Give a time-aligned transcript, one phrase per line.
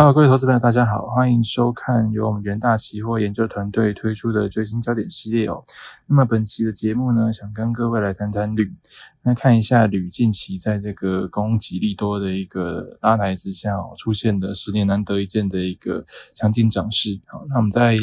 [0.00, 5.62] 好各位投资朋友，大家好，欢迎收看由我们元大期货研究团队推出的最新焦点系列哦。
[6.06, 8.72] 那么本期的节目呢，想跟各位来谈谈铝。
[9.22, 17.20] 那看一下铝近期在这个供给利多的一个拉抬之下哦，出现的十年难得一见的一个强劲涨势。
[17.26, 17.98] 好，那我们在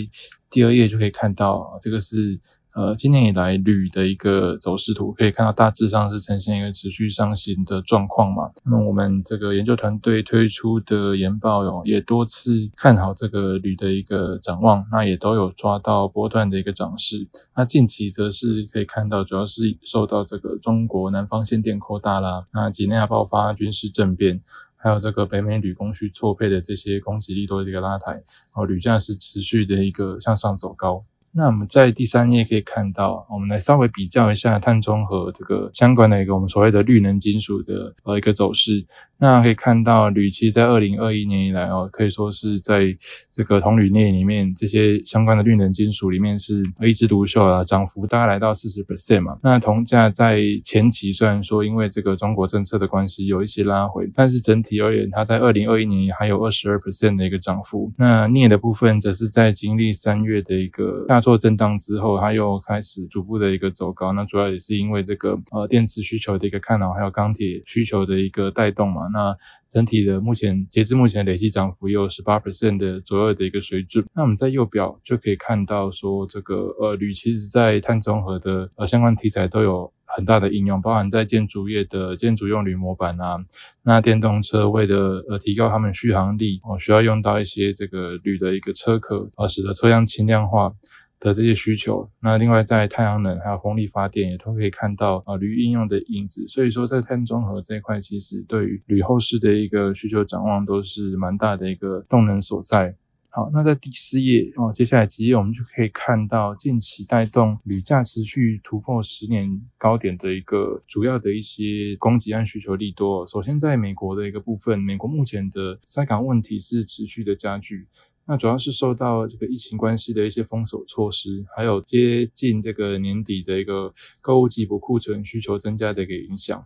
[0.52, 2.40] 第二页就可以看到，这个是。
[2.78, 8.52] 呃，今年以来铝的一个走势图可以看到，大致上是呈现一个持续上行的状况嘛。
[8.64, 17.28] 那么我们这个研究团队推出的研报哟，也多次看好这个铝的一个展望，那也都有抓到波段的一个涨势。
[17.56, 24.40] 那近期则是可以看到，主要是受到这个中国南方限电扩大啦，那几内亚爆发军事政变，
[24.76, 28.22] 还有这个北美铝供需错配的这些供给力多的一个拉抬，
[28.54, 31.04] 哦，铝价是持续的一个向上走高。
[31.38, 38.84] 那我们在第三页可以看到，我们来稍微比较一下碳中和这个相关的一个我们所谓的绿能金属的呃一个走势。
[39.20, 42.96] 那可以看到，铝其实在二零二一年以来哦，可以说是在
[43.32, 49.38] 这个铜铝镍里面这些相关的绿能金属里面是一枝独秀啊，涨幅大概来到四十 percent 嘛。
[49.42, 57.92] 那铜价在前期虽然说因为这个中国政策的关系有一些拉回，但是整体而言，它在二零二一年还有二十二 percent 的一个涨幅。
[57.98, 64.14] 那镍的部分则是在经历三月的一个大做震荡之后，它又开始逐步的一个走高。
[64.14, 69.10] 那主要也是因为这个呃电池需求的一个看好，还有钢铁需求的一个带动嘛。
[69.12, 69.36] 那
[69.68, 74.06] 整体的目前截至目前累计涨幅也有十八 percent 的左右的一个水准。
[74.16, 83.38] 那我们在右表就可以看到说，这个呃铝其实在碳中和的呃相关题材都有很大的应用，包含在建筑业的建筑用铝模板啊，
[83.84, 90.72] 那电动车为了呃提高它们续航力哦，需要用到一些这个铝的一个车壳啊，使得车辆轻量化。
[91.20, 102.96] 的这些需求，那另外在太阳能还有风力发电也都可以看到啊铝应用的影子，所以说在碳中和这一块，其实对于铝后市的一个需求展望都是蛮大的一个动能所在。
[103.30, 113.28] 好，那在第四页哦，接下来几页我们就可以看到近期带动铝价持续突破十年高点的一个主要的一些供给和需求利多。
[113.28, 117.88] 首先在美国的一个部分，美国目前的塞港问题是持续的加剧。
[118.28, 126.66] 那主要是受到这个疫情关系的一些封锁措施，还有接近这个年底的一个购物季补库存需求增加的一个影响。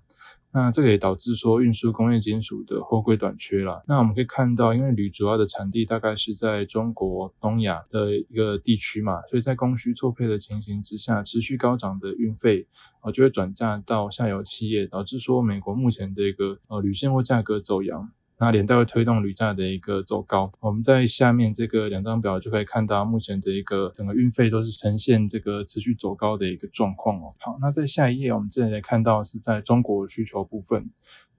[0.53, 3.81] 那这个也导致说运输工业金属的货柜短缺了。
[3.87, 12.67] 那我们可以看到，因为铝主要的产地大概是在中国东亚的一个地区嘛，所以在供需错配的情形之下，持续高涨的运费
[12.99, 18.11] 啊就会转嫁到下游企业，导致说美国目前的一个呃铝现货价格走扬。
[18.41, 20.51] 那连带会推动铝价的一个走高。
[20.61, 27.35] 我们在下面这个两张表就可以看到，目前的一个整个运费都是呈现这个持续走高的一个状况哦。
[27.39, 30.89] 好，那在下一页，我们这里来看到是在中国需求部分。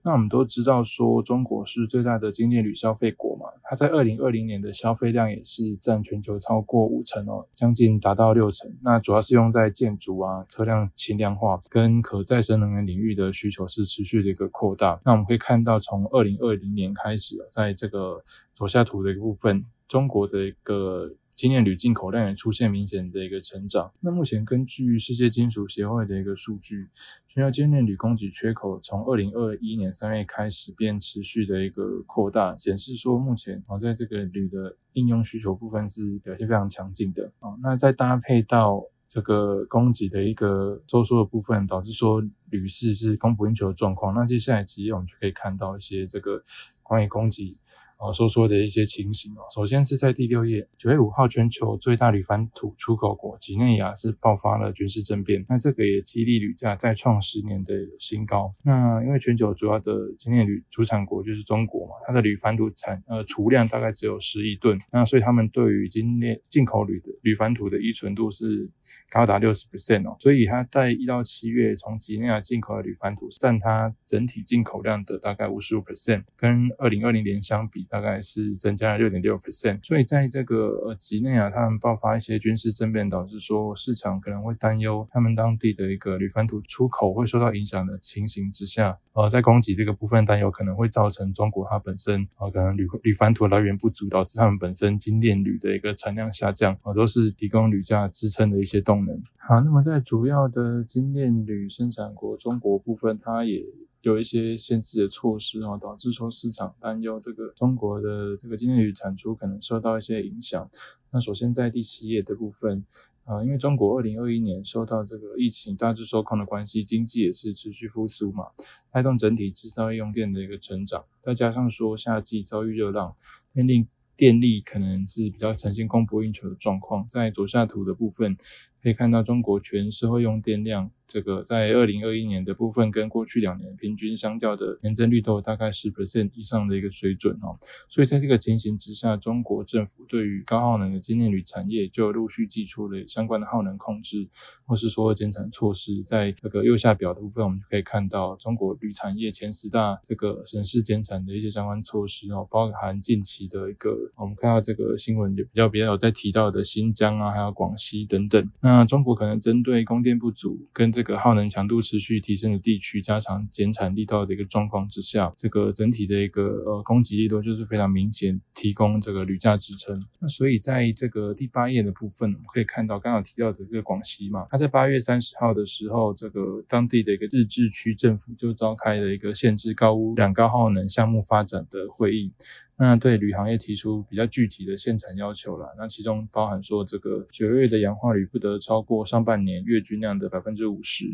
[0.04, 8.70] 那我们都知道说，中国是最大的精炼铝消费国嘛，它在二零二零年的消费量也是占全球超过五成哦，将近达到六成。
[8.82, 15.00] 那主要是用在建筑啊、车辆轻量化跟可再生能源领域的需求是持续的一个扩大。
[15.04, 18.22] 那我们可以看到，从二零二零年开始，在这个
[18.54, 21.10] 左下图的一个部分，中国的一个。
[21.42, 23.92] 精炼铝进口量也出现明显的一个成长。
[23.98, 26.88] 那目前根据世界金属协会的一个数据，
[27.26, 37.56] 全球精炼铝供给缺口从二零二一年三月开始便持续的一个扩大，显示说目前啊在这个铝的应用需求部分是表现非常强劲的啊。
[37.60, 44.14] 那再搭配到这个供给的一个收缩的部分，导致说铝市是供不应求的状况。
[44.14, 46.44] 那接下来几页我们就可以看到一些这个
[46.84, 47.56] 关于供给。
[48.02, 49.46] 啊，收缩的一些情形哦。
[49.54, 58.52] 首先是在第六页，九月五号，全球最大铝矾土出口国几内亚是爆发了军事政变，那这个也激励铝价再创十年的新高。
[58.64, 68.68] 那因为全球主要的精炼铝主产国就是中国嘛，它的铝矾土产呃储量大概只有十亿吨，那所以他们对于精炼进口铝的铝矾土的依存度是
[69.10, 70.16] 高达六十 percent 哦。
[70.18, 77.86] 所以它在一到七月从几内亚进口的铝矾土占它整体进口量的大概五十五 percent，跟二零二零年相比。
[77.92, 99.22] 大概是增加了六点六 percent，所以在这个呃几内亚，他们爆发一些军事政变，导致说市场可能会担忧他们当地的一个铝矾土出口会受到影响的情形之下，呃，在供给这个部分担忧可能会造成中国它本身啊可能铝铝矾土来源不足，导致他们本身精炼铝的一个产量下降，啊，都是提供铝价支撑的一些动能。
[99.38, 103.64] 好，那么在主要的精炼铝生产国中国部分，它也。
[104.02, 110.68] 有一些限制的措施啊，导致说市场担忧这个中国的这个精炼铝产出可能受到一些影响。
[111.12, 112.84] 那首先在第七页的部分，
[113.24, 118.46] 啊，因为中国二零二一年受到这个疫情大致受控的关系，经济也是持续复苏嘛，
[118.92, 123.14] 带动整体制造业用电的一个成长，再加上说夏季遭遇热浪，
[123.54, 123.86] 电力
[124.16, 128.36] 电力可能是比较呈现供不应求的状况，在左下图的部分
[128.82, 130.90] 可以看到中国全社会用电量。
[131.08, 137.52] 这个在二零二一年的部分，跟过去两年平均相较的年增率都大概十 percent 以上的一个水准哦。
[137.90, 144.26] 所以在这个情形之下，中国政府对于高耗能的精炼铝产业就陆续寄出了相关的耗能控制，
[144.64, 146.02] 或是说减产措施。
[146.02, 158.50] 在这个右下表的部分，我们就可以看到中国铝产业前十大这个省市减产的一些相关措施哦，包含近期的一个我们看到这个新闻就比较比较有在提到的新疆啊，还有广西等等。
[158.62, 170.00] 那那中国可能针对供电不足跟这个耗能强度持续提升的地区，加强减产力道的一个状况之下，这个整体的一个呃供给力度就是非常明显，提供这个铝价支撑。
[170.18, 182.32] 那所以在这个第八页的部分，我们可以看到刚刚提到的这个广西嘛，它在八月三十号的时候，这个当地的一个自治区政府就召开了一个限制高污染高耗能项目发展的会议。
[182.76, 191.06] 那对铝行业提出比较具体的限产要求了，那其中包含说这个九月的氧化铝不得超过上半年月均量的百分之五十，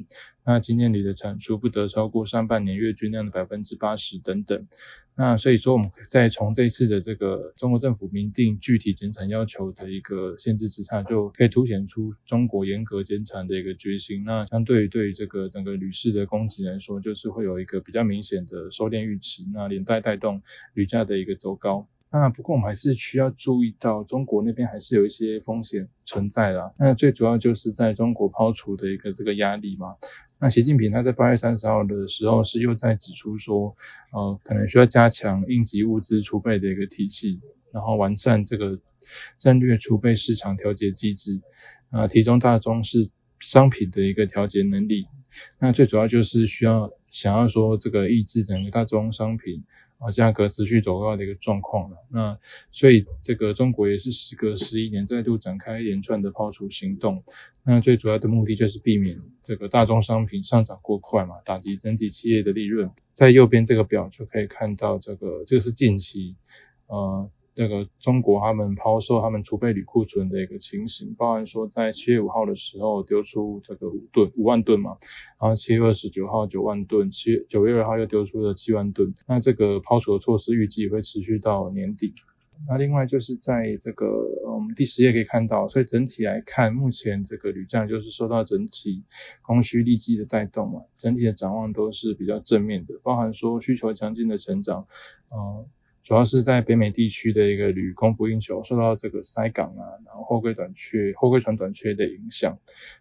[0.49, 4.67] 那今年铝的产出不得超过上半年月均量的百分之八十等等。
[5.15, 14.25] 那所以说，我们再从这次的这个中国政府明定具体减产要求的一个限制之下，就可以凸显出中国严格减产的一个决心。
[14.25, 20.41] 那相对于对于这个整个铝市的供给来说，就是会有一个比较明显的收敛预期，那连带带动
[20.73, 21.87] 铝价的一个走高。
[22.11, 26.73] 那不过我们还是需要注意到，中国那边还是有一些风险存在啦。
[26.79, 29.95] 那最主要就是在中国抛除的一个这个压力嘛。
[30.41, 33.75] 那习近平他在八月三十号的时候是又在指出说，
[34.13, 37.41] 呃，可能需要加强应急物资储备的一个体系，
[37.73, 38.79] 然后完善这个
[39.39, 41.41] 战略储备市场调节机制，
[41.91, 45.07] 啊，提中大宗是商品的一个调节能力。
[45.59, 49.65] 那最主要就是需要想要说这个抑制整个大宗商品。
[49.99, 51.97] 啊，价格持续走高的一个状况了。
[52.11, 52.39] 那
[52.73, 57.23] 所以这个中国也是时隔十一年再度展开一连串的抛储行动。
[57.65, 62.91] 那最主要的目的就是避免这个大宗商品上涨过快嘛，打击整体企业的利润。
[63.13, 66.37] 在右边这个表就可以看到，这个这个是近期，
[66.87, 67.31] 呃。
[67.59, 74.97] 这个中国他们抛售他们储备铝库存的一个情形，包含说在七月五号的时候丢出这个五吨五万吨嘛，
[75.41, 79.13] 然后七月二十九号九万吨，七月九月二号又丢出了七万吨。
[79.27, 82.15] 那这个抛除的措施预计会持续到年底。
[82.69, 84.07] 那另外就是在这个
[84.47, 89.03] 我们第十页可以看到，所以整体来看，目前这个铝价就是受到整体
[89.43, 94.87] 供需利基的带动嘛，整体的展望都是比较正面的，包含说需求强劲的成长，
[95.33, 95.67] 嗯。
[96.09, 102.59] 主要是在北美地区的一个铝供不应求，受到这个塞港啊，然后货柜短缺、货柜船短缺的影响，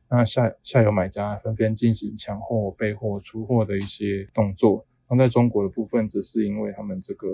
[0.10, 4.86] 那下下游买家纷纷进行抢货、备货、出货的一些动作。
[5.10, 7.30] 那在中国的部分，只是因为他们这个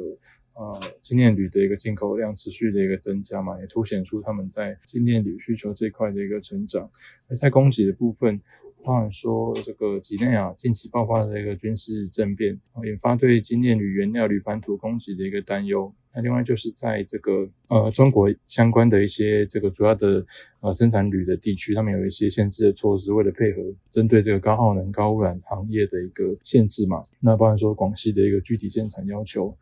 [0.53, 6.87] 呃精炼铝的一个进口量持续的一个增加嘛，也凸显出他们在精炼铝需求这块的一个成长。
[7.27, 8.39] 而在供给的部分，
[8.83, 15.91] 包含说这个几内亚近期爆发的一个军事政变，引发对精炼铝原料铝矾土供给的一个担忧。
[16.13, 20.23] 那另外就是在这个呃中国相关的一些这个主要的
[20.59, 27.01] 呃生产铝的地区，他们有一些限制的措施，为了配合针对这个高耗能、高污染行业的一个限制嘛。
[27.19, 29.57] 那包含说广西的一个具体限产要求，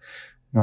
[0.52, 0.62] 那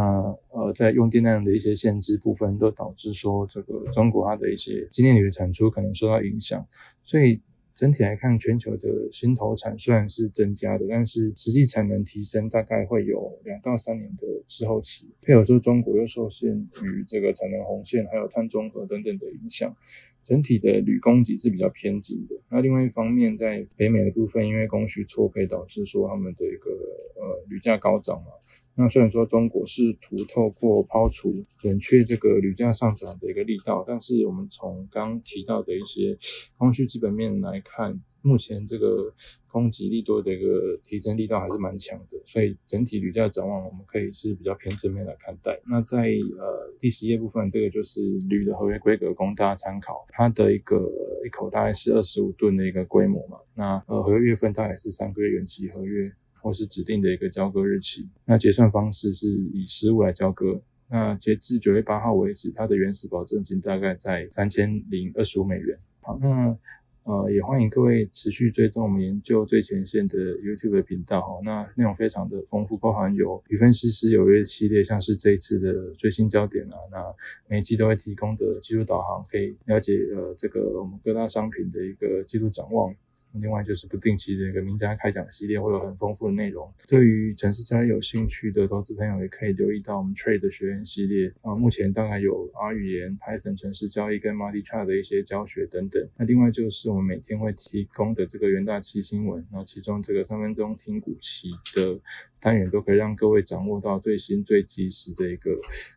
[0.50, 6.66] 呃在用电量的一些限制部分，都导致说这个中国它的一些精炼铝的产出可能受到影响，
[7.04, 7.40] 所以。
[7.78, 15.06] 整体来看，全球的新投产虽然是增加的，但是实际产能提升大概会有两到三年的滞后期。
[15.22, 19.76] 配合说中国又受限于这个产能红线，还有碳中和等等的影响，
[20.24, 22.34] 整体的铝供给是比较偏紧的。
[22.50, 26.72] 那另外一方面，在北美的部分，因为供需错配，导致说他们的一个
[27.14, 28.32] 呃铝价高涨嘛。
[28.78, 36.16] 那虽然说中国试图透过抛除冷却这个铝价上涨的一个力道，但是我们从刚提到的一些
[36.56, 39.12] 供需基本面来看，目前这个
[39.48, 45.60] 供给力多的一个提升力道还是蛮强的，所以整体铝价展望我们可以是比较偏正面来看待。
[45.68, 46.08] 那在
[46.38, 50.88] 呃第十页部分，这个就是铝的合约规格供大家参考，它的一个
[51.26, 56.12] 一口大概是二十五吨的一个规模嘛，那呃合约月份大概是三个月远期合约。
[56.40, 60.60] 或是指定的一个交割日期，那结算方式是以实物来交割。
[60.90, 65.76] 那截至九月八号为止，它的原始保证金大概在三千零二十五美元。
[66.00, 66.56] 好，那
[67.04, 71.40] 呃，也欢迎各位持续追踪我们研究最前线的 YouTube 频道哈。
[71.42, 77.02] 那内容非常的丰富，包含有与分析师有约系列，像是这一次的最新焦点啊，那
[77.48, 82.94] 每期都会提供的技术导航，可以了解呃这个我们各大商品的一个季度展望。
[83.32, 86.72] 另外就是不定期的一个名家开讲系列，会有很丰富的内容。
[86.86, 91.54] 对于城市交易有兴趣的投资朋友，也可以留意到我们 Trade 学院系列啊。
[91.54, 96.08] 目前大概有 R 语言、Python 城市交易跟 Multi Chart 的一些教学等等。
[96.16, 102.00] 那另外就是我们每天会提供的这个元大期新闻，那其中这个三分钟听股期的
[102.40, 105.50] 单元，都可以让各位掌握到最新最及时的一个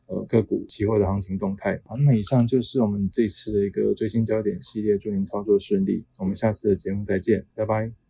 [0.08, 1.80] 呃个股期货的行情动态。
[1.86, 6.04] 好，那么以上就是我们这次的一个最新焦点系列，祝您操作顺利。
[6.18, 7.22] 我们下次的节目再。
[7.22, 8.01] 见，拜拜。